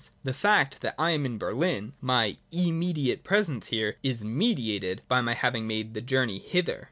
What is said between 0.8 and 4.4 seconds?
that I am in Berlin, my im mediate presence here, is